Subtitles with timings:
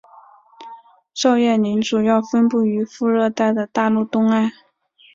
[1.13, 4.51] 照叶林主要分布于副热带的大陆东岸。